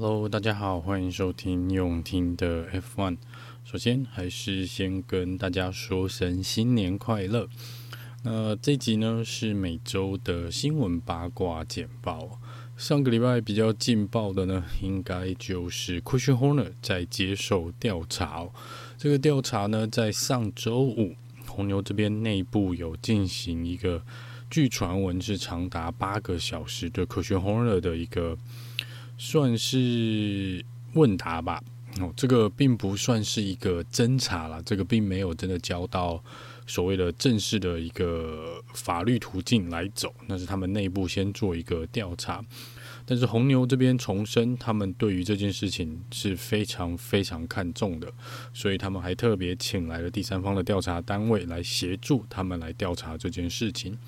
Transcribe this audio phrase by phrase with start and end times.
[0.00, 3.16] Hello，大家好，欢迎收听用听的 F1。
[3.64, 7.48] 首先，还是先跟大家说声新年快乐。
[8.22, 12.40] 那这集呢是每周的新闻八卦简报。
[12.76, 18.48] 上个礼拜比较劲爆的呢，应该就是 c u s h i o n Horner 在接受调查。
[18.96, 24.04] 这个调查呢，在上周五，红牛这边内部有进行一个，
[24.48, 28.38] 据传闻是长达八个小时的 c u s h i o n Horner 的一个。
[29.18, 30.64] 算是
[30.94, 31.62] 问答吧，
[32.00, 36.22] 哦，这个并不算是一个侦查啦，这个并没有真的交到
[36.66, 42.42] 所谓的正式的一个法律途径来走，那是他们内部先做一个调查。
[43.04, 48.12] 但是红牛这边重申，他们对于这件事情是非常非常看重的，
[48.52, 53.98] 所以他们还特别请来了第三方的调查单位来协助他们来调查这件事情。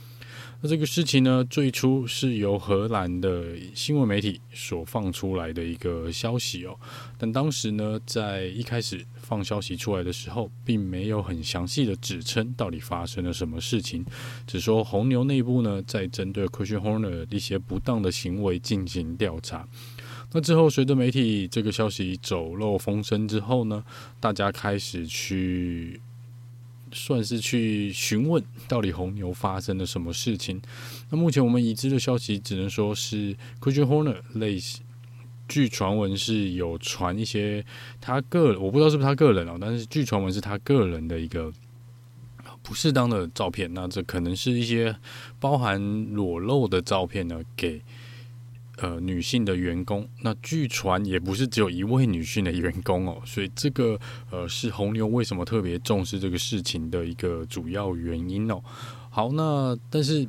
[0.63, 6.79] 那这个事情呢，最初是由荷兰的新闻媒体所放出来的一个消息哦，
[7.17, 14.05] 但当时呢，在一开始放消息出来的时候，并没有很详细的指称到底发生了什么事情，
[14.47, 19.67] 只说红牛内部呢，在针对 Christian Horner 一些不当的行为进行调查。
[20.33, 23.83] 那之后，随着媒体这个消息走漏风声之后呢，
[24.21, 26.01] 大家开始去。
[26.93, 30.61] 算是去询问到底红牛发生了什么事情。
[31.11, 34.81] 那目前我们已知的消息只能说是 Christian Horner 类似，
[35.49, 37.65] 据传闻是有传一些
[38.01, 41.53] 他个人，我不知道是不是他个人哦，但是据传闻是他个人的一个
[42.63, 43.73] 不适当的照片。
[43.75, 44.97] 那这可能是一些
[45.39, 45.81] 包含
[46.13, 47.83] 裸露的照片呢，给。
[48.83, 53.99] 呃，女性的员工，那据传也不是只有一位女性的员工哦，所以这个
[54.31, 58.59] 呃是红牛为什么特别重视这个事情的一个主要原因哦。
[59.11, 60.27] 好，那但是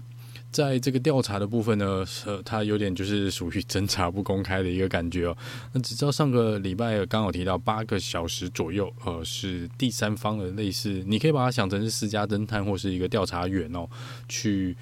[0.52, 5.38] 在这个调查的部分呢，呃，它有点就是属于侦查不公开的一个感觉哦。
[5.72, 13.88] 那只知道上个礼拜刚好提到八个小时左右，呃，是第三方的类似，你可以把它想成是私家侦探或是一个调查员哦，
[14.28, 14.75] 去。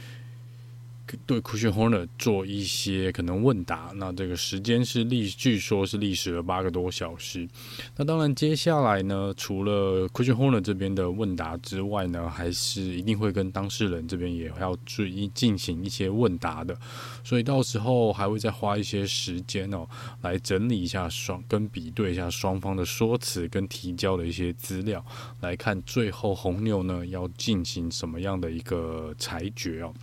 [1.25, 7.47] 对 Christian Horner 做一些可能问答，那这个时间是历，据说是历时了八个多小时。
[7.95, 16.77] 那当然，接下来呢，除了 Christian Horner 这边的问答之外呢，还是一定会跟当事人这边也要注意进行一些问答的。
[17.23, 19.87] 所以到时候还会再花一些时间哦，
[20.21, 25.03] 来整理一下双跟比对一下双方的说辞跟提交的一些资料，
[25.41, 29.93] 来看最后红牛呢要进行什么样的一个裁决哦。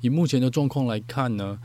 [0.00, 1.58] 以目前的状况来看呢，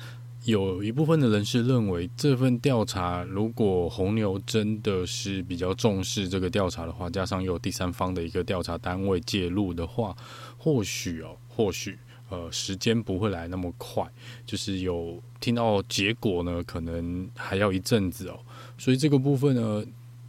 [0.45, 10.15] 有一部分的人士认为，这份调查如果红牛真的是比较重视这个调查的话，加上有第三方的一个调查单位介入的话，
[10.57, 11.97] 或许哦，或许
[12.29, 14.03] 呃，时间不会来那么快，
[14.45, 18.39] 就是有听到结果呢，可能还要一阵子哦，
[18.77, 19.85] 所以这个部分呢。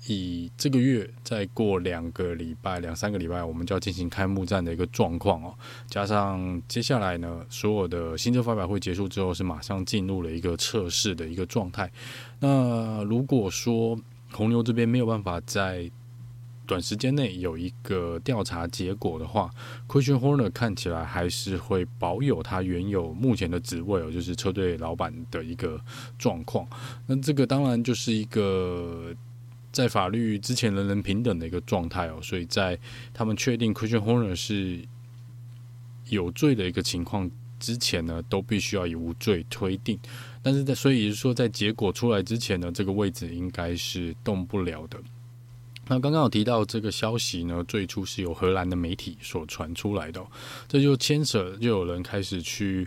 [0.06, 5.54] 以这个月再过两个礼拜、两三个礼拜，我们就要进行开幕战的一个状况哦。
[5.86, 11.90] 加上接下来呢，所有的新车发表会结束之后，是马上进入了一个测试的一个状态。
[12.40, 13.98] 那如果说
[14.32, 15.90] 红牛这边没有办法在
[16.66, 19.50] 短时间内有一个调查结果的话
[19.88, 25.80] ，Christian Horner 看起来还是会保有他原有目前的职位哦，就是车队老板的一个
[26.18, 26.66] 状况。
[27.06, 29.14] 那这个当然就是一个。
[29.74, 32.78] 在法律之前，人人平等的一个状态哦，所以在
[33.12, 34.80] 他们确定 Christian Horner 是
[36.08, 39.98] 有罪的一个情况之前呢，都必须要以无罪推定。
[40.42, 44.96] 但是在所以是说，在结果出来之前呢，这个位置应该是动不了的。
[45.88, 50.24] 那刚刚有提到这个消息呢，最初是由荷兰的媒体所传出来的，
[50.68, 52.86] 这就牵扯，就有人开始去。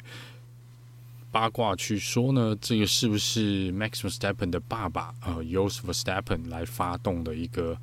[1.39, 7.77] 八卦去说呢，这个是不是 Max Verstappen 的爸爸呃 Jos Verstappen 来发动的一个，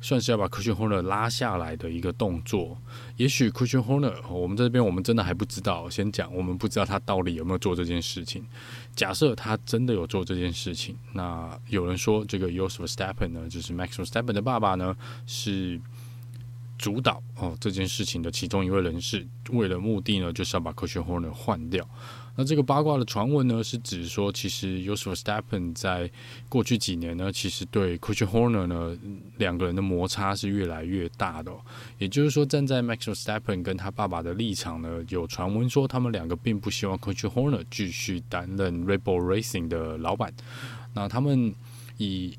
[0.00, 2.78] 算是要把 Christian Horner 拉下来的一个动作？
[3.16, 5.90] 也许 Christian Horner，我们这边我们真的还不知道。
[5.90, 8.46] 先讲，我们不知道他到底有没有做这件事情。
[8.94, 14.96] 假设他真的有做这件事情，那有人说这个 Jos Verstappen 呢，就是 Max Verstappen 的爸爸呢，
[15.26, 15.80] 是
[16.78, 21.84] 主导哦这件事情的其中一位人士，为了目的呢，就是要把 Christian Horner 换掉。
[22.36, 26.10] 那这个八卦的传闻呢，是指说，其实 Jos Verstappen 在
[26.48, 28.96] 过去几年呢，其实对 Christian Horner 呢
[29.36, 31.52] 两个人的摩擦是越来越大的。
[31.98, 38.86] 也就是说，站在 Max v e r s t e p p e n 跟他爸爸的立场呢，有传闻说他们两个并不希望 Christian Horner 继续担任
[38.86, 40.32] Rebel Racing 的老板。
[40.94, 41.54] 那他们
[41.98, 42.38] 以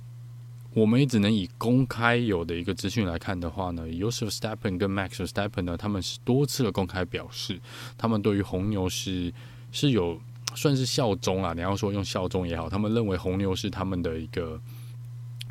[0.74, 7.60] 我们也只能以公开有的一个资讯来看的话呢，Jos Verstappen 跟 Max v e r s t e p p e n 呢，他们是多次的公开表示，
[7.98, 9.32] 他们对于红牛是。
[9.72, 10.20] 是有
[10.54, 14.60] 算是效忠啊，你要说用效忠也好，他们认为红牛是他们的一个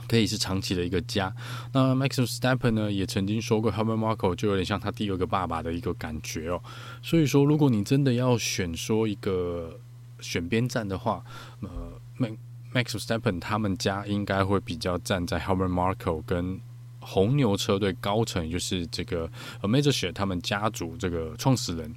[0.06, 1.34] 可以是长期的一个家。
[1.72, 6.62] 那 Max Verstappen 呢，也曾经说过，Helmut Marko 就有点像他第二个爸爸的一个感觉哦。
[7.02, 9.78] 所以说，如果你真的要选说一个
[10.20, 11.25] 选边站的话，
[11.61, 11.70] 呃
[12.19, 12.37] ，Max
[12.75, 16.61] Max Verstappen 他们家应该会比较站在 Helmut Marko 跟
[16.99, 19.31] 红牛车队高层，就是这个
[19.62, 21.94] amateur shit 他们家族这个创始人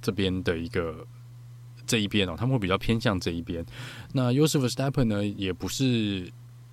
[0.00, 1.04] 这边的一个。
[1.86, 3.64] 这一边哦，他们会比较偏向这一边。
[4.12, 6.30] 那 Jos Verstappen 呢，也不是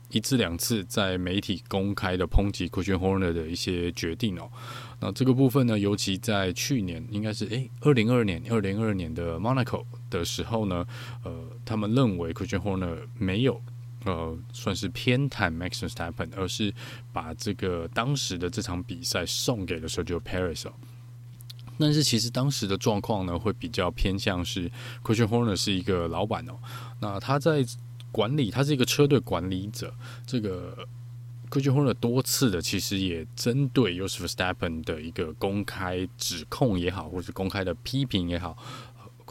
[0.10, 4.50] 一次两次在媒体公开的抨击 Christian Horner 的一些决定哦。
[5.00, 10.86] 那这个部分呢，尤其在去年，应该是诶二零二二年、二零二二年的 Monaco 的时候呢，
[11.24, 13.62] 呃，他们认为 Christian Horner 没有
[14.06, 16.74] 呃算是偏袒 Max Verstappen，而是
[17.14, 20.74] 把这个当时的这场比赛送给了 Sergio Perez 哦。
[21.81, 24.72] 但是其实当时的状况呢，会比较偏向是
[25.04, 26.54] Christian Horner 是一个老板哦，
[27.00, 27.66] 那他在
[28.12, 29.94] 管理，他是一个车队管理者。
[30.25, 30.88] 这个
[31.50, 38.56] Christian Horner 多次的其实也针对 Yosef s t e p e n 的一个公开指控也好，或是公开的批评也好。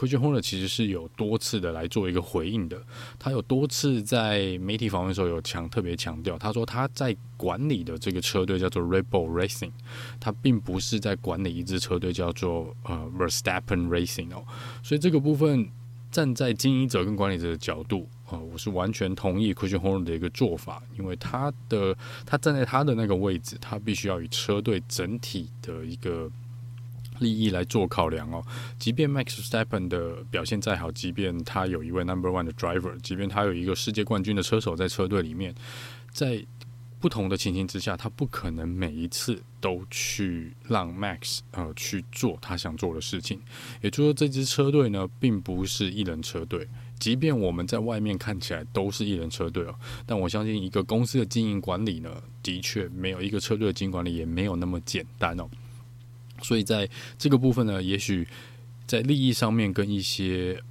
[0.01, 2.81] Christian Horner 其实是有多次的来做一个回应的，
[3.19, 9.73] 他有多次在媒体访问的时候有强特别强调，他说他在管理的这个车队叫做 Rebel Racing，
[10.19, 14.43] 他并不是在管理一支车队叫做呃 Verstappen Racing 哦，
[14.81, 15.69] 所以这个部分
[16.09, 21.95] 站在经营者跟管理者的角度啊、呃，我是完全同意 Christian Horner 的一个做法，因为他的
[22.25, 26.27] 他站在他的那个位置，他必须要以车队整体的一个。
[27.21, 28.43] 利益来做考量哦，
[28.77, 35.55] 即便 Max Verstappen 的表现再好，即便他有一位 Number One 的 Driver，即便他有一个世界冠军的车手在车队里面，
[36.11, 36.43] 在
[36.99, 43.41] 不同的情形之下，他不可能每一次都去让 Max 呃去做他想做的事情。
[43.81, 46.67] 也就是说，这支车队呢，并不是一人车队，
[46.99, 49.75] 即便我们在外面看起来都是一人车队哦，
[50.05, 55.49] 但我相信一个公司的经营管理呢，的确没有一个车队的经营管理也没有那么简单哦。
[56.41, 58.27] 所以在这个部分呢，也许
[58.87, 60.61] 在利益上面跟一些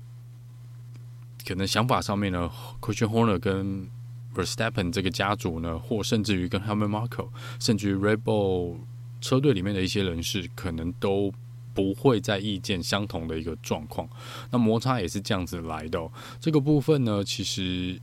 [1.46, 2.50] 可能想法上面呢
[2.81, 3.88] ，Christian Horner 跟
[4.34, 7.28] Verstappen 这个家族呢，或甚至于跟 Helmut Marko，
[7.58, 8.76] 甚至于 Red Bull
[9.20, 11.32] 车队里面的一些人士，可能都
[11.75, 14.08] 不会在意见相同的一个状况。
[14.50, 16.11] 那摩擦也是这样子来的哦。
[16.40, 18.00] 这个部分呢，其实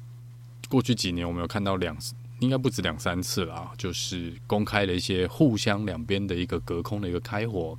[0.67, 2.13] 过去几年我们有看到两次。
[2.39, 7.75] 应该不止两三次了啊，就是公开了一些互相两边的一个隔空的一个开火。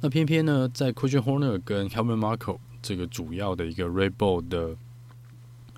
[0.00, 4.76] 那偏偏呢，在 Christian Horner 跟 Helmut Marko 这个主要的一个 Red Bull 的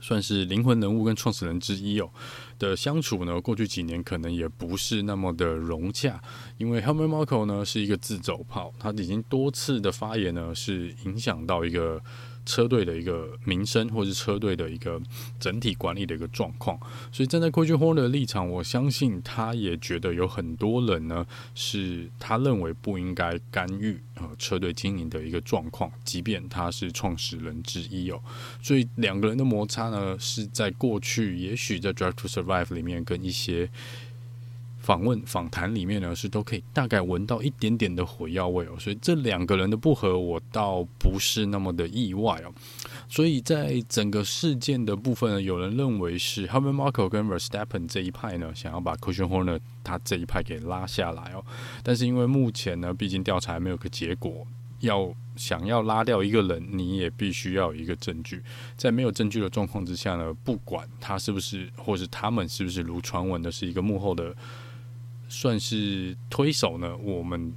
[0.00, 2.10] 算是灵魂人物跟创始人之一哦
[2.58, 6.20] 的相处呢，过去几年可能也不是那么的融洽，
[6.58, 12.02] 因为 Helmut Marko 呢是一个自走炮，他已经多次的发言呢是影响到一个。
[12.44, 15.00] 车队的一个名声，或是车队的一个
[15.40, 16.78] 整体管理的一个状况，
[17.10, 28.20] 所以站在 Kuechler 的立场，我相信他也觉得有很多人呢，是他认为不应该干预呃车队经营的一个状况，即便他是创始人之一哦。
[28.62, 33.70] 所以两个人的摩擦呢，是在过去，也许在 Drive to Survive 里面跟一些。
[34.84, 42.52] 访问访谈里面呢，是都可以大概闻到一点点的火药味哦，所以这两个人的不合，我倒不是那么的意外哦。
[43.08, 51.42] 所以在整个事件的部分呢，有人认为是 Helmut Marko 跟 Verstappen 这一派呢，想要把 Christian Horner 他这一派给拉下来哦。
[51.82, 54.46] 但是因为目前呢，毕竟调查还没有个结果，
[54.80, 58.42] 要想要拉掉一个人，你也必须要有一个证据。
[58.76, 64.36] 在没有证据的状况之下呢，不管他是不是，或是他们是不是如传闻的是一个幕后的。
[65.34, 67.52] 算是推手呢，我们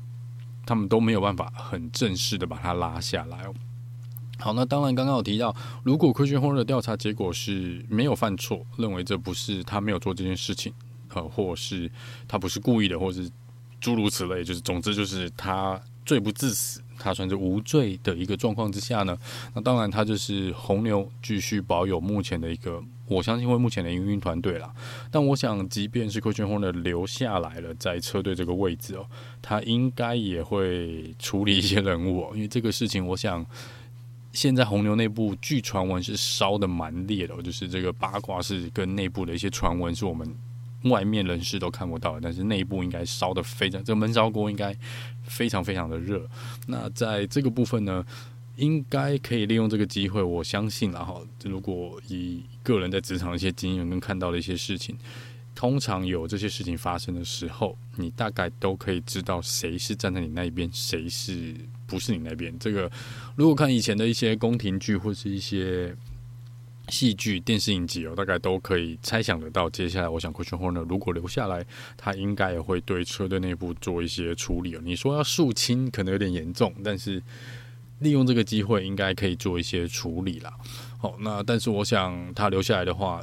[0.65, 3.53] 他们都没有办法很正式的把它拉下来哦。
[4.39, 10.73] 好，那当然刚刚有提到，如果科学轰的调查结果是没有犯错，认为这不是他没有做这件事情，
[11.13, 11.89] 呃，或是
[12.27, 13.29] 他不是故意的，或是
[13.79, 19.15] 诸如此类，就是总之就是他罪不至死，他算是无罪的一个状况之下呢，
[19.53, 22.83] 那当然他就是红牛继续保有目前的一个。
[23.09, 24.69] 我相信会目前的营运团队啦，
[25.09, 29.07] 但我想，即便是 Christian Horner 留下来了，在车队这个位置哦，
[29.41, 33.45] 他应该也会处理一些人物哦，因为这个事情，我想
[34.33, 40.27] 现在红牛内部据传闻是烧得蛮烈的，就是这个八卦是跟内部的一些传闻是我们
[40.89, 44.75] 外面人士都看不到，但是内部应该烧得非常，这个闷烧锅应该
[45.23, 46.27] 非常非常的热。
[46.67, 48.05] 那在这个部分呢，
[48.55, 54.97] 应该可以利用这个机会，我相信，然后如果以个人在职场一些经验跟看到的一些事情，
[55.53, 62.57] 通常有这些事情发生的时候，你大概都可以知道谁是站在你那一边，谁是不是你那边。
[62.59, 62.91] 这个
[63.35, 65.95] 如果看以前的一些宫廷剧或是一些
[66.89, 69.69] 戏剧、电视影集哦，大概都可以猜想得到。
[69.69, 71.65] 接下来，我想 Christian Horner 如果留下来，
[71.97, 74.81] 他应该也会对车队内部做一些处理哦。
[74.83, 77.21] 你说要肃清，可能有点严重，但是
[77.99, 80.53] 利用这个机会，应该可以做一些处理啦。
[80.97, 83.21] 好，那但是我想他留下来的话，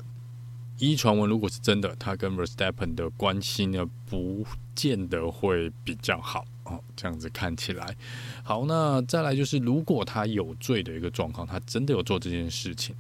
[0.79, 4.45] 一传闻如果是真的，他跟 Verstappen 的关系呢，不
[4.75, 6.79] 见得会比较好哦。
[6.95, 7.97] 这样子看起来，
[8.43, 12.95] 好，那再来就是，如果他有罪的一个状况，他真的有做这件事情。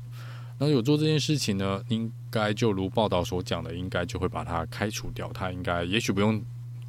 [0.58, 5.32] 那有做这件事情呢，应该就如报道所讲的，应该就会把他开除掉。
[5.32, 6.40] 他应该也许不用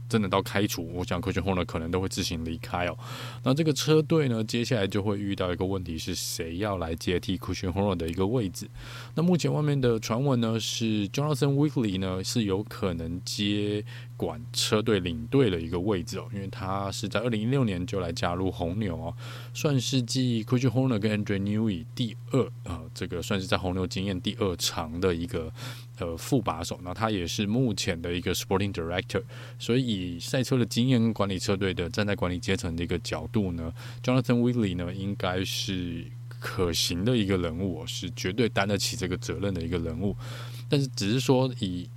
[0.08, 2.98] 真的到开除，我想 Christian Horner 可能都会自行离开哦。
[3.44, 8.70] 那这个车队呢，接下来就会遇到一个问题，是谁要来接替 Christian Horner 的一个位置？
[9.16, 13.84] 那目前外面的传闻呢，是 Jonathan Weekly 呢是有可能接。
[14.18, 19.14] 管车队领队的一个位置哦，因为他是在二零一六年就来加入红牛哦，
[19.54, 25.52] 算是继 Christian Horner 跟 Andrea Newey 第二啊、呃，这个算是在红牛经验第二长的一个
[26.00, 26.80] 呃副把手。
[26.82, 29.24] 那他也是目前的一个 Sporting Director，
[29.60, 36.06] 所以赛车的经验跟管理车队的站在管理阶层的一个角度呢，Jonathan Whitley 呢应该是
[36.40, 40.16] 可行的一个人物，是绝对担得起这个责任的一个人物。
[40.70, 41.90] 但是只是说以。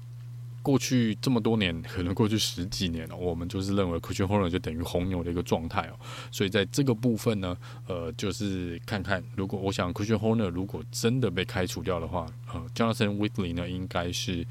[0.68, 5.98] 过去这么多年，可能过去十几年了，我们就是认为 Christian Horner 就等于红牛的一个状态哦。
[6.30, 7.56] 所以在这个部分呢，
[7.86, 14.46] 呃，就是看看，如果我想 Christian Horner 如果真的被开除掉的话，呃，Jonathan Whitley 呢应该是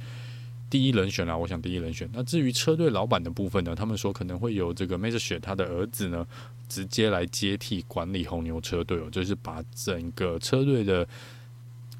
[0.71, 1.37] 第一人选啦。
[1.37, 2.09] 我想第一人选。
[2.11, 6.25] 那至于车队老板的部分呢，他们说可能会有这个 Mazepin 他的儿子呢，
[6.67, 11.07] 直接来接替管理红牛车队哦，就是把整个车队的。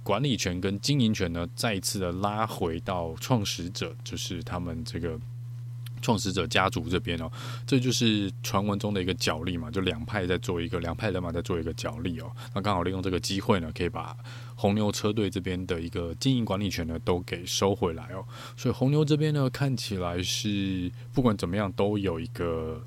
[0.07, 5.19] 管理权跟经营权呢，再一次的拉回到创始者，就是他们这个
[6.01, 7.29] 创始者家族这边哦，
[7.65, 12.31] 这就是传闻中的一个角力嘛，就两派在做一个两派人马在做一个角力哦。
[12.55, 14.15] 那刚好利用这个机会呢，可以把
[14.55, 18.23] 红牛车队这边的一个经营管理权呢都给收回来哦。
[18.55, 22.81] 所以红牛这边呢，看起来是不管怎么样都有一个，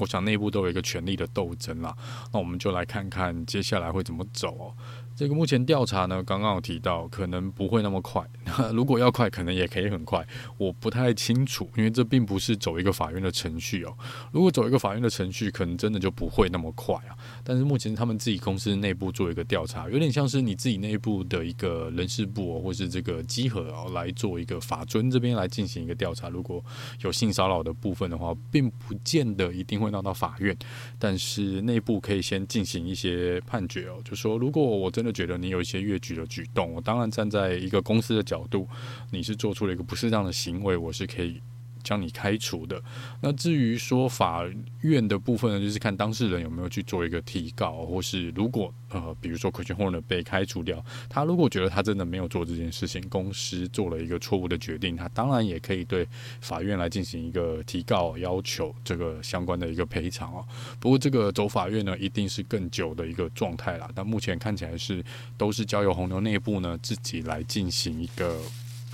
[0.00, 1.96] 我想内部都有一个权力的斗争啦。
[2.32, 4.74] 那我们就来看看接下来会怎么走哦。
[5.16, 8.20] 这个目前调查呢，刚刚有提到，可能不会那么快。
[8.74, 10.26] 如果要快，可能也可以很快。
[10.58, 13.96] 我不太清楚，因为这并不是走一个法院的程序哦。
[14.32, 17.14] 如果走一个法院的程序，可能真的就不会那么快啊。
[17.44, 26.28] 但是目前他们自己公司内部做一个调查，有点像是你自己内部的一个人事部，或是这个稽核哦，来做一个法遵这边来进行一个调查。
[26.28, 26.60] 如果
[27.02, 30.56] 有性骚扰的部分的话，并不见得一定会闹到法院，
[30.98, 35.03] 但是内部可以先进行一些判决哦，就说如果我真。
[35.04, 38.66] 真的觉得你有一些越矩的举动，我当然站在一个公司的角度，
[39.10, 41.42] 你是做出了一个不适当的行为，我是可以
[41.84, 42.82] 将你开除的。
[43.20, 44.44] 那至于说法
[44.80, 56.08] 院的部分呢，就是看当事人有没有去做一个提告，或是如果呃，比如说 Christian Horner 被开除掉，他如果觉得他真的没有做这件事情，公司做了一个错误的决定，他当然也可以对
[56.40, 60.46] 法院来进行一个提告，要求这个相关的一个赔偿哦。
[60.80, 63.90] 不过这个走法院呢，一定是更久的一个状态啦。
[63.94, 65.04] 但目前看起来是
[65.36, 68.38] 都是交由红牛内部呢自己来进行一个。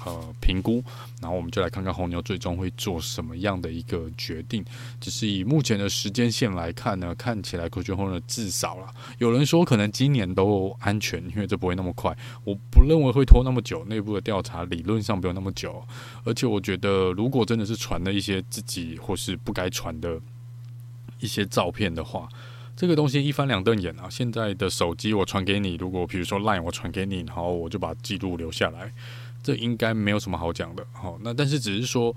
[0.05, 0.83] 呃，评估，
[1.21, 4.65] 然后我们就来看看红牛最终会做什么样的一个决定。
[4.99, 8.89] 只是以目前的时间线来看呢，看起来 Christian Horner 至少了，
[9.19, 12.17] 有人说可能今年都安全，因为这不会那么快。
[12.45, 15.85] 我不认为会拖那么久，内部的调查理论上不用那么久。
[16.25, 20.19] 而且我觉得，如果真的是传了一些自己或是不该传的
[21.19, 22.27] 一些照片的话，
[22.75, 24.09] 这个东西一翻两瞪眼啊。
[24.09, 28.93] 现在的手机我传给你，如果比如说 Line 我传给你，然后我就把记录留下来。
[29.43, 32.15] 这应该没有什么好讲的，好，那但是只是说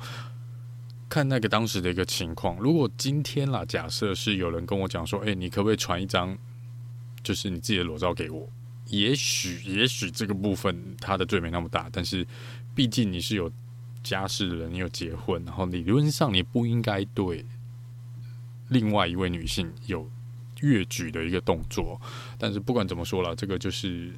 [1.07, 2.57] 看那个当时的一个情况。
[2.57, 6.37] 如果今天啦，假设是有人跟我讲说，哎，你可不可以传一张，
[7.23, 8.49] 就是你自己的裸照给我？
[8.87, 12.27] 也许，也许这个部分他的罪没那么大，但是
[12.75, 13.49] 毕竟你是有
[14.03, 17.45] 家室的人，你有结婚，然后理论上你不应该对
[18.67, 20.09] 另外一位女性有
[20.59, 21.99] 越矩的一个动作。
[22.37, 24.11] 但是不管怎么说了，这个就是。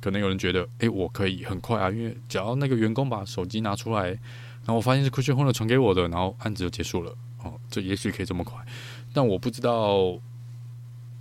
[0.00, 7.14] 可能有人觉得，诶，我可以很快啊，因为只要那个员工把手机拿出来，然后我发现是 Christian Horner 传给我的，然后案子就结束了。
[7.44, 8.58] 哦，这也许可以这么快，
[9.12, 10.18] 但我不知道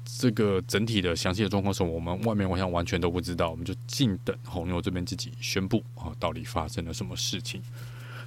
[0.04, 7.62] 这个整体的详细的状况是什么，我们外面好像完全都不知道，我们就静等红牛这边自己宣布啊，到底发生了什么事情。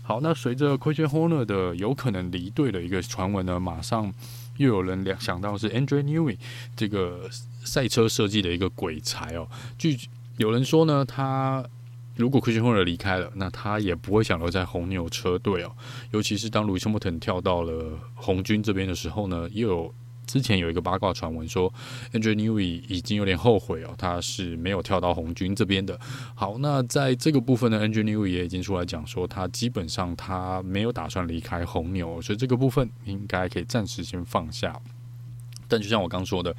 [0.03, 4.15] 好，那随着 Christian Horner 的有可能离队的一个传闻呢，马上
[4.57, 6.39] 又有人联想到是 Andrew Newey
[6.77, 7.29] 这个
[7.65, 9.99] 赛车设计的一个鬼才哦，据。
[10.41, 11.63] 有人说呢，他
[12.17, 15.71] 如果 Christian Horner 离开了，那他也不会想留在红牛车队哦。
[16.13, 19.95] 尤其是当 Lewis Hamilton 跳到了红军这边的时候呢，又有
[20.27, 21.71] 之前有一个八卦传闻说
[22.15, 26.01] ，Adrian Newey 已经有点后悔哦，他是没有跳到红军这边的。
[26.35, 34.81] 好，那在这个部分呢，Adrian Newey 也已经出来讲说，他基本上他没有打算离开红牛，所以这个部分应该可以暂时先放下。
[35.69, 36.57] 但就像我刚说的，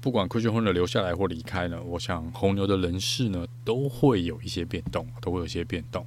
[0.00, 6.06] 不管奎尔或者留下来或离开呢，我想红牛的人事呢都会有一些变动，都会有一些变动。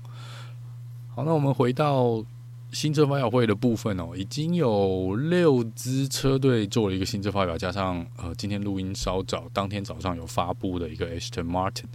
[1.09, 2.23] 好，那我们回到
[2.71, 11.85] 新车发表会的部分哦，已经有六支车队做了一个新车发表，加上呃今天录音稍早，当天早上有发布的一个 Aston Martin。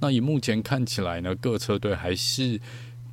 [0.00, 2.58] 那以目前看起来呢，各车队还是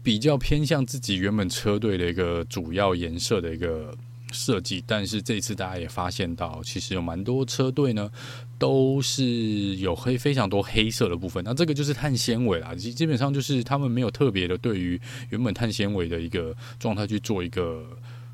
[0.02, 3.94] 比较偏向自己原本车队的一个主要颜色的一个。
[4.32, 8.10] 设计，但是这次大家也发现到，其实有蛮多车队呢，
[8.58, 11.44] 都是有黑非常多黑色的部分。
[11.44, 17.86] 那这个就是碳纤维啦，基基本上就是他们没有特别的对于原本碳纤维的一个状态去做一个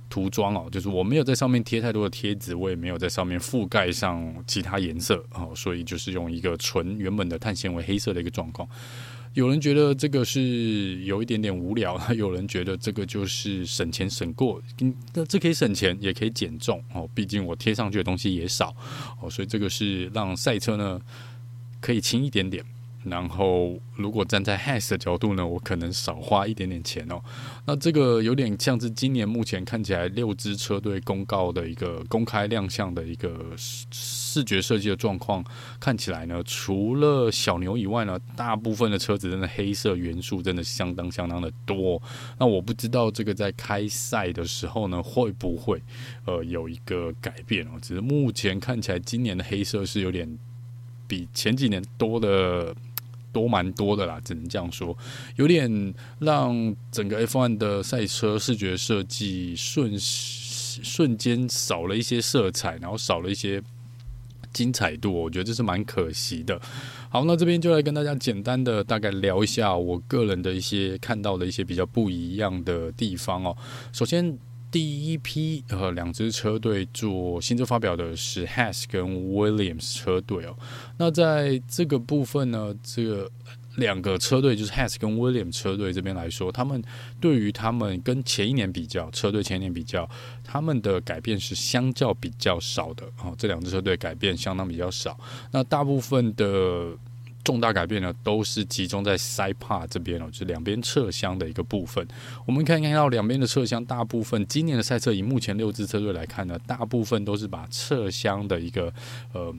[0.09, 8.67] 涂装哦，就是我没有在上面贴太多的贴纸，我也没有在上面覆盖上其他颜色哦，所以就是用一个纯原本的碳纤维黑色的一个状况。
[9.35, 14.61] 有人觉得这个是有一点点无聊， 有人觉得这个就是省钱省过，
[15.13, 18.73] 那这可以省钱也可以减重哦，毕竟我贴上去的东西也少
[19.21, 20.99] 哦，所以这个是让赛车呢
[21.81, 22.63] 可以轻一点点。
[23.05, 27.21] 然后，如果站在 HAS 的角度呢，我可能少花一点点钱哦。
[27.67, 35.45] 那这个有点像是今年目前看起来六支车队公告的一个公开亮相的一个视视觉设计的状况，
[35.79, 42.01] 看起来呢，除了小牛以外呢，大部分的车子真的黑色元素真的相当相当的多。
[42.39, 45.79] 那我不知道这个在开赛的时候呢，会不会
[46.25, 47.71] 呃有一个改变哦？
[47.79, 50.27] 只是目前看起来，今年的黑色是有点
[51.07, 52.75] 比前几年多的。
[53.35, 54.97] 多蛮多的啦，只能这样说，
[55.35, 63.61] 有点让整个 F1 的赛车视觉设计瞬瞬间少了一些色彩，然后少了一些
[64.53, 66.57] 精彩度，我觉得这是蛮可惜的。
[67.09, 73.57] 好，那这边就来跟大家简单的大概聊一下我个人的一些看到的一些比较不一样的地方哦。
[73.91, 74.39] 首先。
[74.75, 80.57] 第一批呃，两支车队做新车发表的是 Has 跟 Williams 车队哦。
[80.97, 83.31] 那在这个部分呢，这个
[83.77, 86.83] 两个车队就是 Haas 跟 Williams 车队这边来说，他们
[87.21, 90.09] 对于他们跟前一年比较，车队前一年比较，
[90.43, 93.33] 他们的改变是相较比较少的哦。
[93.37, 95.17] 这两支车队改变相当比较少。
[95.51, 96.97] 那大部分的。
[97.45, 102.05] 重大改变呢，都是集中在 side part 这边哦，就是两边侧箱的一个部分。
[102.47, 108.91] 我们可以看到两边的侧箱，大部分今年的赛车以目前六支车队来看呢，大部分都是把侧箱的一个
[109.31, 109.55] 呃，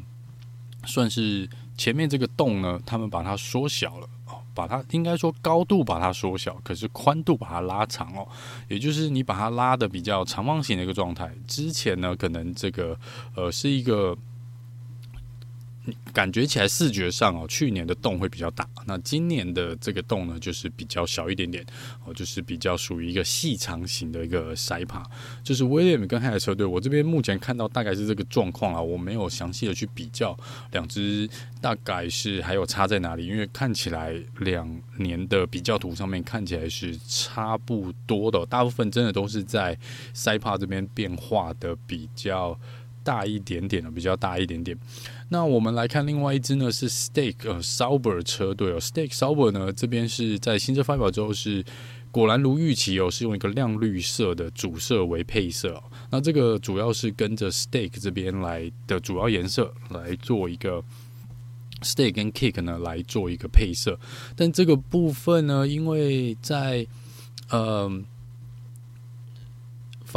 [0.84, 4.08] 算是前面这个洞呢，他们把它缩小了，
[4.52, 8.26] 把它应该说高度把它缩小，可是宽度把它拉长哦，
[8.66, 11.32] 也就是你把它拉得比较长方形的一个状态。
[11.46, 12.98] 之前呢，可能这个
[13.36, 14.18] 呃是一个。
[16.12, 21.64] 感觉起来视觉上哦，去年的洞会比较大，那今年的这个洞呢，就是比较小一点点
[22.04, 25.08] 哦，就是比较属于一个细长型的一个赛帕。
[25.44, 30.36] 就是威廉姆跟海尔车队，我这边目前看到大概是这个状况啊，我没有详细的去比较
[30.72, 31.28] 两只
[31.60, 34.68] 大概是还有差在哪里，因为看起来两
[34.98, 39.78] 年的比较图上面看起来是差不多的，大部分真的都是在
[40.12, 42.58] 赛帕这边变化的比较。
[43.06, 44.76] 大一点点的，比较大一点点。
[45.28, 48.80] 那我们来看另外一支呢，是 Stake 呃 Sauber 车队哦。
[48.80, 51.64] Stake Sauber 呢，这边是在新车发表之后是
[52.10, 55.80] 果然如预期哦，是用一个亮绿色的主色为配色。
[56.10, 60.82] 那这个主要是跟着 Steak 这边来的主要颜色来做一个
[61.82, 63.96] Steak 跟 Kick 呢来做一个配色。
[64.34, 66.84] 但这个部分呢，因为在
[67.50, 67.60] 嗯。
[67.60, 68.02] 呃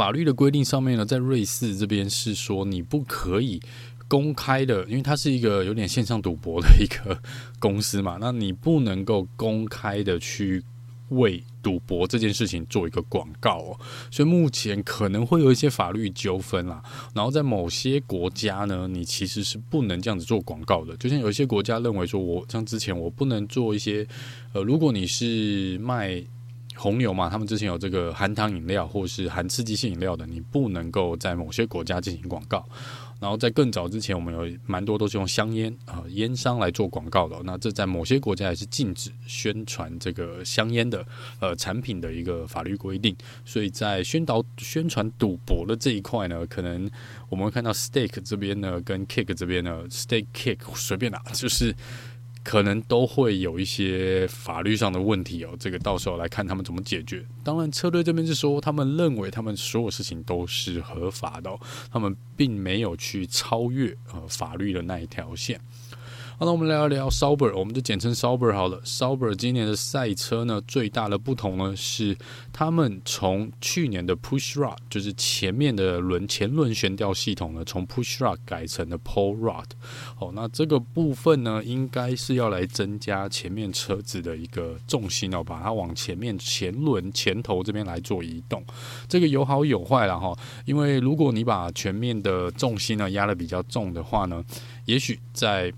[0.00, 3.60] 法律的规定上面呢，在瑞士这边是说你不可以
[4.08, 7.20] 公开的，因为它是一个有点线上赌博的一个
[7.58, 10.64] 公司嘛， 那你不能够公开的去
[11.10, 16.82] 为赌博这件事情做一个广告哦，所以目前可能会有一些法律纠纷啦。
[17.14, 24.06] 然后在某些国家呢，你其实是不能这样子做广告的，就像有一些国家认为说，我像之前我不能做一些，
[24.54, 26.24] 呃，如果你是卖。
[26.80, 32.66] 红牛嘛，他们之前有这个含糖饮料或是含刺激性饮料的，你不能够在某些国家进行广告。
[33.20, 37.38] 然后在更早之前，我们有蛮多都是用香烟啊烟商来做广告的。
[37.44, 41.06] 那这在某些国家也是禁止宣传这个香烟的
[41.38, 43.14] 呃产品的一个法律规定。
[43.44, 46.90] 所以在宣导宣传赌博的这一块呢，可能
[47.28, 51.76] 我们会看到 Stake 这边呢跟 Kick 这边呢，Stake Kick 随便拿就是。
[52.42, 57.24] 可能都会有一些法律上的问题哦，这个到时候来看他们怎么解决。
[57.44, 61.50] 当然，车队这边是说，他们认为他们所有事情都是合法的，
[61.90, 65.60] 他们并没有去超越呃法律的那一条线。
[66.40, 68.80] 好，那我们聊一聊 Sauber，我们就简称 Sauber 好了。
[68.80, 72.16] Sauber 今年的赛车呢，最大的不同呢是，
[72.50, 79.66] 他们从去年的 Push Rod，就是前面的轮前轮悬吊系统呢，从 Push Rod 改成了 Pull Rod。
[80.18, 88.64] 哦，那这个部分呢，应该是要来增加前面车子的一个重心哦，把它往前面前轮前头这边来做移动。
[89.06, 94.42] 这个有好有坏了哈，因为如果你把前面的重心呢压得比较重的话呢，
[94.86, 95.70] 也许在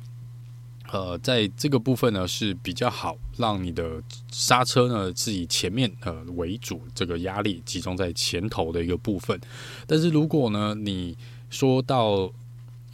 [0.93, 9.41] 呃，在这个部分呢是比较好，让你的刹车呢是以前面呃为主，这个压力集中在前头的一个部分。
[9.87, 11.17] 但是如果呢你
[11.49, 12.31] 说到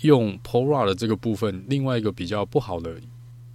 [0.03, 3.01] 用 Pull Rod 的这个部分，另外一个比较不好的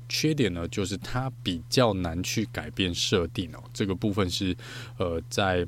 [0.09, 3.63] 缺点呢，就是它比较难去改变设定哦。
[3.73, 4.55] 这个部分是
[4.97, 5.65] 呃在。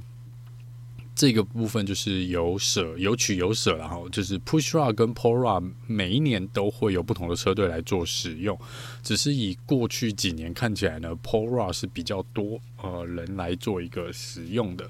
[1.16, 8.60] 这个部分就是有舍有取有舍，然后就是 Push Rod 跟 Pull Rod 每一年都会有不同的车队来做使用，
[9.02, 14.86] 只是以过去几年看起来呢，Pull Rod 是比较多呃人来做一个使用的。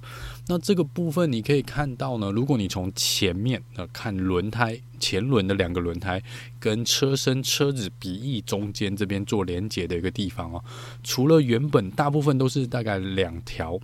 [0.47, 6.19] 那这个部分你可以看到呢，如果你从前面呃看轮胎前轮的两个轮胎
[6.59, 10.63] 跟车身车子鼻翼中间这边做连接的一个地方哦，
[11.03, 13.79] 除了原本大部分都是大概两条。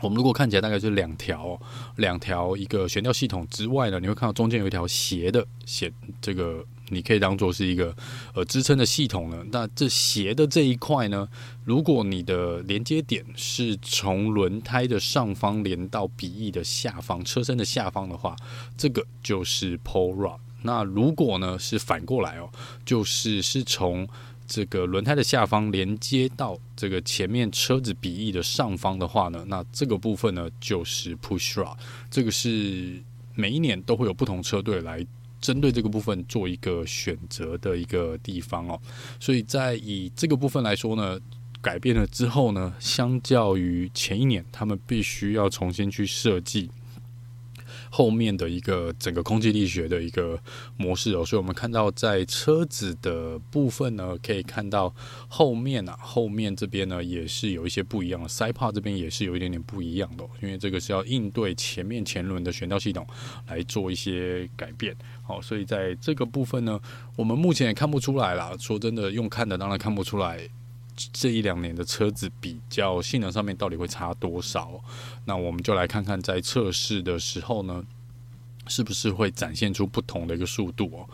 [0.00, 1.58] 我们如果看起来大概是两条，
[1.96, 7.94] 两条一个悬吊系统之外呢，你会看到中间有一条斜的斜，这个你可以当做是一个
[8.34, 9.42] 呃支撑的系统呢。
[9.50, 11.26] 那这斜的这一块呢，
[11.64, 18.36] 如果你的连接点是从轮胎的上方连到鼻翼的下方，车身的下方的话，
[18.76, 20.38] 这个就是 pull rod。
[20.62, 22.50] 那如果呢是反过来哦，
[22.84, 24.08] 就是是从
[24.46, 31.76] 这个轮胎的下方连接到这个前面车子鼻翼的上方的话呢，那这个部分呢就是 push rod。
[32.10, 33.02] 这个是
[33.34, 35.04] 每一年都会有不同车队来
[35.40, 38.80] 针对这个部分做一个选择的一个地方哦。
[39.18, 41.18] 所以在以这个部分来说呢，
[41.60, 46.70] 改变了之后呢，相较于前一年，他们必须要重新去设计。
[47.96, 50.36] 后面的一个整个空气力学的一个
[50.76, 54.92] 模式哦，所以我们看到在车子的部分呢，可以看到
[55.28, 63.06] 后面啊，后面这边呢也是有一些不一样的，side pod 这边也是有一点点不一样的，因为这个是要应对前面前轮的悬吊系统
[63.46, 64.92] 来做一些改变。
[65.22, 66.80] 好，所以在这个部分呢，
[67.14, 68.56] 我们目前也看不出来啦。
[68.58, 70.48] 说真的，用看的当然看不出来。
[71.12, 74.80] 这一两年的车子比较性能上面到底会差多少？
[75.24, 77.84] 那我们就来看看在测试的时候呢，
[78.66, 81.08] 是不是会展现出不同的一个速度哦。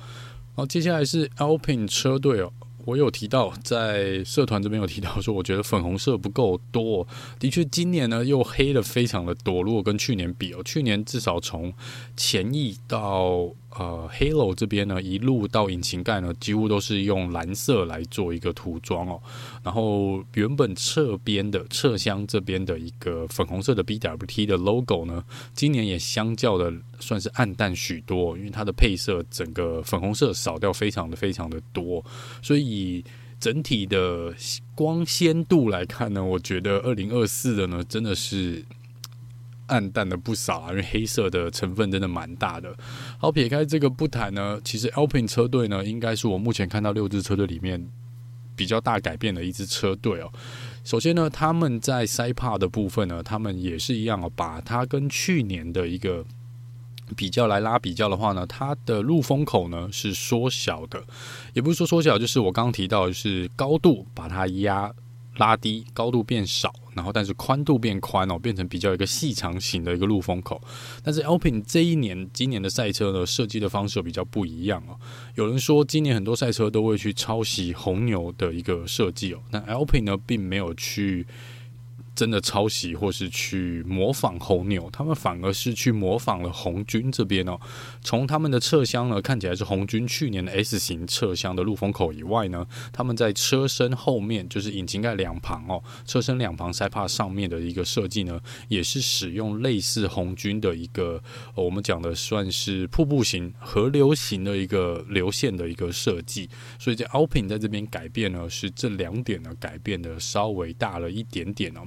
[0.55, 2.53] 好，接下来是 Alpine 车队哦。
[2.87, 7.07] 我有提到，在社团这边有提到说，我觉得粉红色不够多。
[7.39, 9.63] 的确，今年呢又黑的非常的多。
[9.63, 11.73] 如果跟去年比哦，去年至少从
[12.17, 19.21] 前翼到呃 Halo 这边呢，一路到引擎盖呢，几乎都是用蓝色来做一个涂装哦。
[19.63, 25.23] 然后原本侧边的侧箱这边的一个粉红色的 BWT 的 logo 呢，
[25.55, 32.03] 今年也相较的算是暗淡许多，因为它的配色整个粉红色少掉非常的非常的多，
[32.41, 32.61] 所以。
[32.71, 33.03] 以
[33.41, 34.35] 整体的
[34.75, 38.63] 光鲜度来看呢，我觉得二零二四的呢真的是
[39.71, 42.77] 暗淡了不少啊，因为黑色的成分真的蛮大的。
[43.19, 47.89] 好，撇开这个不谈呢，其实 Alpine 车队呢，应该是我目前看到六支车队里面
[48.55, 50.31] 比较大改变的一支车队哦。
[50.85, 56.25] 首先呢，他们在 Side Pod 的部分呢，他们也是一样哦，把它跟去年的一个。
[57.17, 61.03] 比较来拉比较的话呢，它的入风口呢是缩小的，
[61.55, 64.89] 也不是说缩小，就是我刚刚提到的是高度把它压
[65.37, 70.61] 拉低，高度变少，然后但是宽度变宽哦，变成比较一个细长型的一个入风口。
[71.03, 74.99] 但是 Alpine 这一年今年的赛车呢，设计的方式比较不一样哦。
[75.35, 81.27] 有人说今年很多赛车都会去抄袭红牛的一个设计哦，但 Alpine 呢并没有去。
[82.15, 87.59] 真的抄袭或是去模仿红牛，他们反而是去模仿了红军这边哦。
[88.03, 101.23] 从他们的侧箱呢，看起来是红军去年的 S 型侧箱的入风口以外呢，他们在车身后面，就是引擎盖两旁哦，车身两旁塞帕上面的一个设计呢，也是使用类似红军的一个
[101.55, 106.51] 我们讲的算是瀑布型、河流型的一个流线的一个设计。
[106.79, 111.81] 所以在 Alpine 在这边改变呢，是这两点呢改变的稍微大了一点点哦。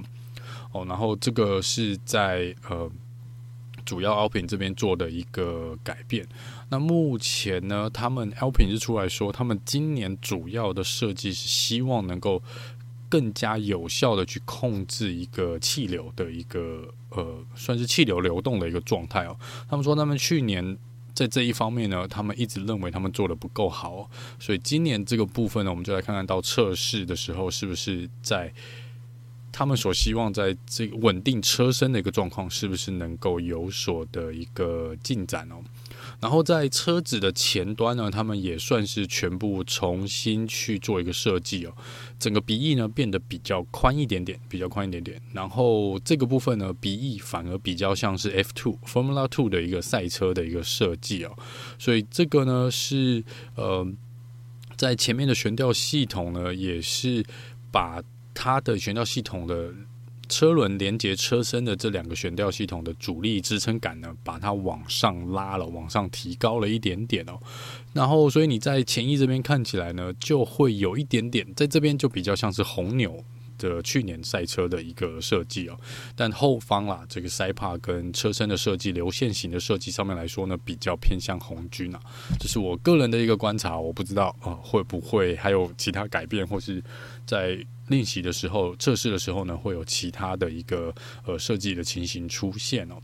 [0.74, 2.90] 哦，然后这个是在呃
[3.84, 6.26] 主要 Alpin 这边做的一个改变。
[6.68, 12.42] 那目前呢，他们 Alpin 是出来说，他们今年主要的设计是希望能够
[13.08, 19.36] 更加有效的去控制一个气流的一个呃，算是气流流动的一个状态哦。
[19.68, 20.76] 他们说，他们去年
[21.14, 24.10] 在这一方面呢，他们一直认为他们做得不够好，
[24.40, 28.52] 所以今年这个部分呢，我们就来看看到测试的时候是不是在。
[29.56, 35.62] 他们所希望在这个稳定车身的一个状况，是不是能够有所的一个进展哦？
[36.18, 41.72] 然后在车子的前端呢，他们也算是全部重新去做一个设计哦。
[42.18, 45.22] 整个鼻翼呢变得比较宽一点点，比较宽一点点。
[45.32, 51.38] 然后这个部分呢，鼻翼反而比较像是 F Two Formula Two 的一个赛车的一个设计哦。
[51.78, 53.22] 所以这个呢是
[53.54, 53.86] 呃，
[54.76, 57.24] 在前面的悬吊系统呢，也是
[57.70, 58.02] 把。
[58.34, 59.72] 它的悬吊系统的
[60.28, 67.38] 车轮连接车身的这两个悬吊系统的主力支撑杆呢，把它往上拉了，往上提高了一点点哦。
[67.92, 73.22] 然后，所以你在前翼这边看起来呢，就会有一点点，在这边就比较像是红牛
[73.58, 75.78] 的去年赛车的一个设计哦。
[76.16, 82.00] 但后方啦，这个塞帕跟车身的设计、流线型的设计上面来说呢，比较偏向红军啊。
[82.38, 86.82] 这是我个人的一个观察，我不知道啊、呃，会不会还有其他改变，或是
[87.26, 87.64] 在。
[87.88, 90.90] 练习的时候，测试的时候呢，会有其他的一个
[91.26, 92.94] 呃设计的情形出现哦。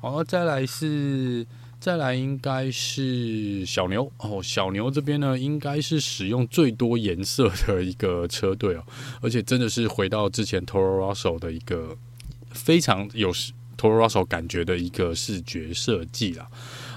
[0.00, 1.46] 好，再来是
[1.80, 4.12] 再来应该是小牛。
[4.18, 8.84] 哦，小牛这边呢应该是使用最多颜色的一个车队哦，
[9.22, 11.96] 而且真的是回到之前 Toro Rosso 的一个
[12.50, 13.32] 非常有
[13.78, 16.46] Toro Rosso 感觉的一个视觉设计啦。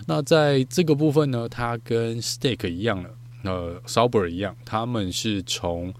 [0.05, 3.09] 那在这个部分呢，它跟 Stake 一样的，
[3.43, 5.93] 呃，Sauber 一样，他们是从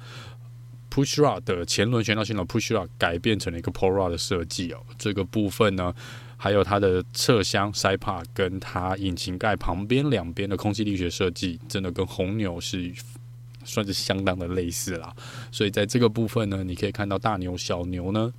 [0.91, 5.95] Pushrod 的前轮悬吊系统 Pushrod 改变成了一个 Pora 的设计哦，这个部分呢，
[6.43, 12.91] 还有它的侧箱 Side-Pod 跟它引擎盖旁边两边的空气力学设计，真的跟红牛是
[13.63, 15.15] 算是相当的类似啦。
[15.53, 18.33] 所以在这个部分呢，你可以看到大牛小牛呢，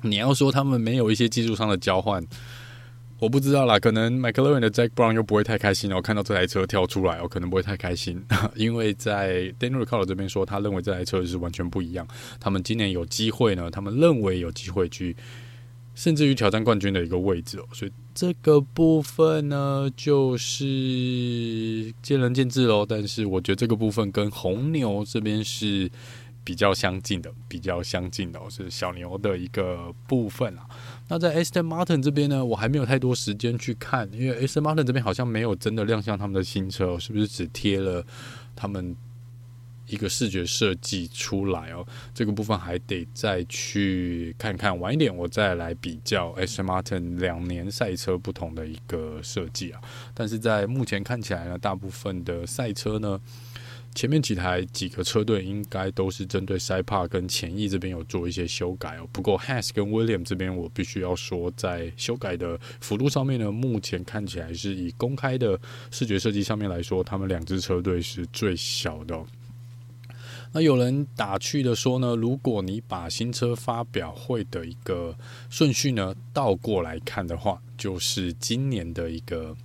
[0.00, 2.26] 你要说他们没有一些技术上的交换。
[3.18, 6.00] 我不知道啦，可能 McLaren 的 Jack Brown 又不会太开心哦。
[6.00, 8.24] 看到这台车跳出来，我可能不会太开心，
[8.56, 12.08] 因为在 Daniel Ricciardo 这边说，他认为这台车是完全不一样。
[12.40, 15.14] 他们今年有机会呢，他们认为有机会去，
[15.96, 17.66] 甚至于挑战冠军的一个位置哦。
[17.72, 20.64] 所以这个部分呢，就是
[22.00, 22.86] 见仁见智喽。
[22.86, 25.90] 但是我觉得这个部分跟红牛这边是
[26.44, 30.64] 比较相近的，比较相近的，哦是小牛的一个部分啊。
[31.08, 38.04] 那在 Aston Martin 这边呢，我还没有太多时间去看，因为 Aston Martin 这边好像没有真的亮相他们的新车，是不是只贴了
[38.54, 38.94] 他们
[39.88, 41.86] 一个视觉设计出来哦？
[42.14, 49.80] 这个部分还得再去看看，晚一点我再来比较 S Martin 两年赛车不同的一个设计啊。
[50.14, 53.20] 但是在目前看起来呢，大部分的赛车呢。
[53.94, 59.08] 前面几台几个车队应该都是针对 Side-Pod 跟前翼这边有做一些修改哦。
[59.10, 65.58] 不过 Has 跟 William 这边，我必须要说，在修改的幅度上面呢，目前看起来是以公开的
[65.90, 69.26] 视觉设计上面来说，他们两支车队是最小的哦。
[70.52, 75.16] 那有人打趣的说呢，如果你把新车发表会的一个
[75.50, 79.56] 顺序呢倒过来看的话，就是今年的一个。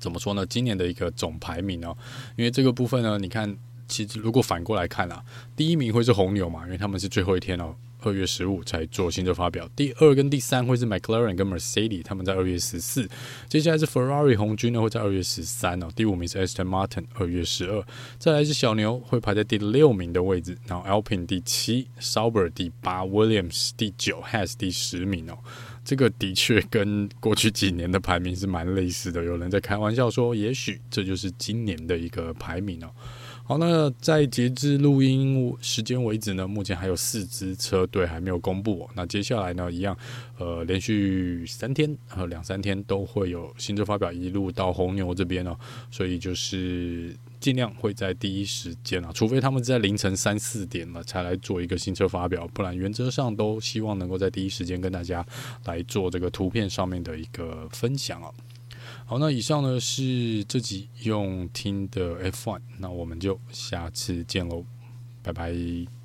[0.00, 0.46] 怎么说呢？
[0.46, 1.96] 今年的一个总排名哦，
[2.36, 5.20] 因为这个部分呢，你看，其实如果反过来看啊，
[5.56, 9.68] 第一名会是红牛嘛，因为他们是最后一天哦，二月十五才做新车发表。
[9.74, 13.08] 第二跟第三会是 McLaren 跟 Mercedes，他们在二月十四。
[13.48, 15.88] 接下来是 Ferrari 红军呢，会在二月十三哦。
[15.94, 17.84] 第五名是 Aston Martin，二月十二。
[18.18, 20.56] 再来是小牛，会排在第六名的位置。
[20.66, 25.38] 然后 Alpine 第七，Sauber 第八，Williams 第九，Has 第十名哦。
[25.84, 29.24] 这个的确跟过去几年的排名是蛮类似的。
[29.24, 32.90] 有人在开玩笑说，也许这就是今年的一个排名哦。
[33.48, 38.86] 好，那在截至录音时间为止呢，目前还有四支车队还没有公布。
[38.94, 39.96] 那接下来呢，一样，
[40.36, 45.56] 呃，连续三天和两三天都会有新车发表，一路到红牛这边哦。
[45.90, 47.16] 所以就是。
[47.40, 55.24] 尽量会在第一时间啊，除非他们在凌晨三四点了才来做一个新车发表，不然原则上都希望能够在第一时间跟大家
[55.66, 58.28] 来做这个图片上面的一个分享啊。
[59.10, 64.66] 好，那以上呢是这集用听的 F1，那我们就下次见喽，
[65.22, 65.97] 拜拜。